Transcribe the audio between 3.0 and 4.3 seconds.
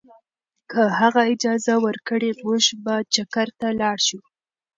چکر ته لاړ شو.